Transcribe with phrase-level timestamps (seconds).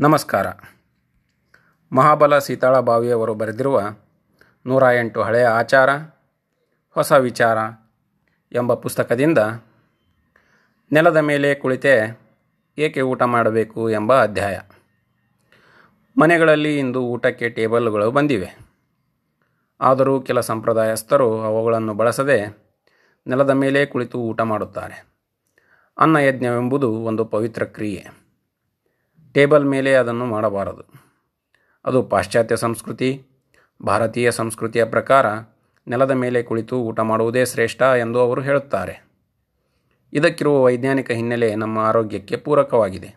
[0.00, 0.46] ನಮಸ್ಕಾರ.
[1.92, 3.82] ಮಹಾಬಲ ಸೀತಾಳ ಬಾವಿಯವರು ಬರೆದಿರುವ
[4.66, 5.90] ನೂರ ಎಂಟು ಹಳೆಯ ಆಚಾರ,
[6.90, 7.58] ಹೊಸ ವಿಚಾರ
[8.52, 9.38] ಎಂಬ ಪುಸ್ತಕದಿಂದ
[10.92, 12.20] ನೆಲದ ಮೇಲೆ ಕುಳಿತೇ
[12.78, 14.58] ಏಕೆ ಊಟ ಮಾಡಬೇಕು ಎಂಬ ಅಧ್ಯಾಯ.
[16.20, 18.58] ಮನೆಗಳಲ್ಲಿ ಇಂದು ಊಟಕ್ಕೆ ಟೇಬಲ್ಗಳು ಬಂದಿವೆ.
[19.80, 22.46] ಆದರೂ ಕೆಲ ಸಂಪ್ರದಾಯಸ್ಥರು ಅವುಗಳನ್ನು ಬಳಸದೆ
[23.26, 25.06] ನೆಲದ ಮೇಲೆ ಕುಳಿತು ಊಟ ಮಾಡುತ್ತಾರೆ.
[25.98, 28.21] ಅನ್ನಯಜ್ಞವೆಂಬುದು ಒಂದು ಪವಿತ್ರ ಕ್ರಿಯೆ.
[29.32, 31.02] ಟೇಬಲ್ ಮೇಲೆ ಅದನ್ನು ಮಾಡಬಾರದು.
[31.84, 33.26] ಅದು ಪಾಶ್ಚಾತ್ಯ ಸಂಸ್ಕೃತಿ,
[33.86, 35.26] ಭಾರತೀಯ ಸಂಸ್ಕೃತಿಯ ಪ್ರಕಾರ
[35.88, 39.04] ನೆಲದ ಮೇಲೆ ಕುಳಿತು ಊಟ ಮಾಡುವುದೇ ಶ್ರೇಷ್ಠ ಎಂದು ಅವರು ಹೇಳುತ್ತಾರೆ.
[40.12, 43.14] ಇದಕ್ಕಿರುವ ವೈಜ್ಞಾನಿಕ ಹಿನ್ನೆಲೆ ನಮ್ಮ ಆರೋಗ್ಯಕ್ಕೆ ಪೂರಕವಾಗಿದೆ.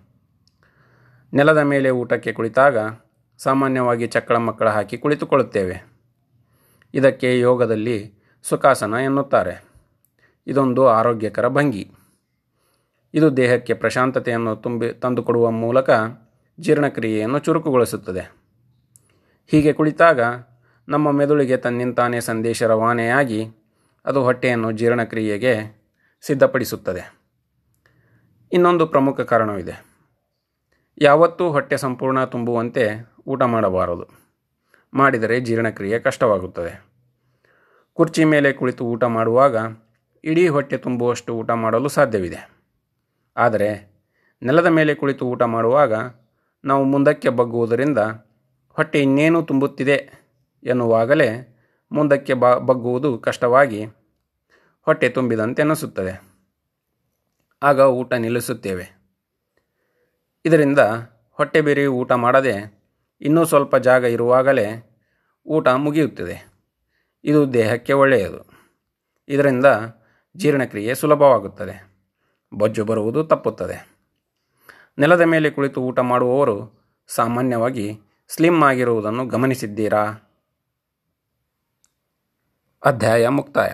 [1.34, 2.78] ನೆಲದ ಮೇಲೆ ಊಟಕ್ಕೆ ಕುಳಿತಾಗ
[3.38, 5.84] ಸಾಮಾನ್ಯವಾಗಿ ಚಕ್ಕಳ ಮಕ್ಕಳ ಹಾಕಿ ಕುಳಿತುಕೊಳ್ಳುತ್ತೇವೆ.
[6.94, 8.14] ಇದಕ್ಕೆ ಯೋಗದಲ್ಲಿ
[8.44, 9.66] ಸುಖಾಸನ ಎನ್ನುತ್ತಾರೆ.
[10.48, 11.92] ಇದೊಂದು ಆರೋಗ್ಯಕರ ಭಂಗಿ.
[13.16, 15.90] ಇದು ದೇಹಕ್ಕೆ ಪ್ರಶಾಂತತೆಯನ್ನು ತುಂಬಿ ತಂದುಕೊಡುವ ಮೂಲಕ
[16.60, 18.32] ಜೀರ್ಣಕ್ರಿಯೆಯನ್ನು ಚುರುಕುಗೊಳಿಸುತ್ತದೆ.
[19.48, 20.20] ಹೀಗೆ ಕುಳಿತಾಗ
[20.88, 23.48] ನಮ್ಮ ಮೆದುಳಿಗೆ ತನ್ನಿಂತಾನೇ ಸಂದೇಶ ರವಾನೆಯಾಗಿ
[24.06, 25.86] ಅದು ಹೊಟ್ಟೆಯನ್ನು ಜೀರ್ಣಕ್ರಿಯೆಗೆ
[26.22, 27.14] ಸಿದ್ಧಪಡಿಸುತ್ತದೆ.
[28.52, 29.86] ಇನ್ನೊಂದು ಪ್ರಮುಖ ಕಾರಣವಿದೆ.
[30.98, 34.08] ಯಾವತ್ತೂ ಹೊಟ್ಟೆ ಸಂಪೂರ್ಣ ತುಂಬುವಂತೆ ಊಟ ಮಾಡಬಾರದು.
[34.94, 36.86] ಮಾಡಿದರೆ ಜೀರ್ಣಕ್ರಿಯೆ ಕಷ್ಟವಾಗುತ್ತದೆ.
[37.94, 39.56] ಕುರ್ಚಿ ಮೇಲೆ ಕುಳಿತು ಊಟ ಮಾಡುವಾಗ
[40.24, 42.55] ಇಡೀ ಹೊಟ್ಟೆ ತುಂಬುವಷ್ಟು ಊಟ ಮಾಡಲು ಸಾಧ್ಯವಿದೆ.
[43.38, 43.96] ಆದರೆ
[44.42, 45.94] ನೆಲದ ಮೇಲೆ ಕುಳಿತು ಊಟ ಮಾಡುವಾಗ
[46.66, 47.98] ನಾವು ಮುಂದಕ್ಕೆ ಬಗ್ಗುವುದರಿಂದ
[48.70, 50.10] ಹೊಟ್ಟೆ ಇನ್ನೇನು ತುಂಬುತ್ತಿದೆ
[50.64, 51.60] ಎನ್ನುವಾಗಲೇ
[51.92, 53.86] ಮುಂದಕ್ಕೆ ಬ, ಬಗ್ಗುವುದು ಕಷ್ಟವಾಗಿ
[54.82, 56.36] ಹೊಟ್ಟೆ ತುಂಬಿದಂತೆ ಅನಿಸುತ್ತದೆ
[57.64, 58.92] ಆಗ ಊಟ ನಿಲ್ಲಿಸುತ್ತೇವೆ.
[60.46, 60.80] ಇದರಿಂದ
[61.32, 62.86] ಹೊಟ್ಟೆ ಬೇರೆ ಊಟ ಮಾಡದೆ
[63.22, 64.96] ಇನ್ನೂ ಸ್ವಲ್ಪ ಜಾಗ ಇರುವಾಗಲೇ
[65.48, 66.56] ಊಟ ಮುಗಿಯುತ್ತದೆ.
[67.24, 68.72] ಇದು ದೇಹಕ್ಕೆ ಒಳ್ಳೆಯದು.
[69.28, 69.66] ಇದರಿಂದ
[70.38, 71.95] ಜೀರ್ಣಕ್ರಿಯೆ ಸುಲಭವಾಗುತ್ತದೆ.
[72.56, 73.96] ಬೊಜ್ಜು ಬರುವುದು ತಪ್ಪುತ್ತದೆ.
[74.98, 76.74] ನೆಲದ ಮೇಲೆ ಕುಳಿತು ಊಟ ಮಾಡುವವರು
[77.08, 80.06] ಸಾಮಾನ್ಯವಾಗಿ ಸ್ಲಿಮ್ ಆಗಿರುವುದನ್ನು ಗಮನಿಸಿದ್ದೀರಾ?
[82.86, 83.70] ಅಧ್ಯಾಯ ಮುಕ್ತಾಯ.